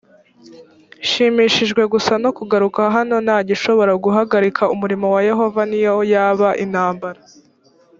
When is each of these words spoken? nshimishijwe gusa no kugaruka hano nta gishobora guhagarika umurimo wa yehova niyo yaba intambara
nshimishijwe 1.03 1.81
gusa 1.93 2.13
no 2.23 2.29
kugaruka 2.37 2.81
hano 2.95 3.15
nta 3.25 3.37
gishobora 3.49 3.91
guhagarika 4.05 4.63
umurimo 4.73 5.05
wa 5.15 5.21
yehova 5.29 5.61
niyo 5.69 5.95
yaba 6.13 6.49
intambara 6.65 7.19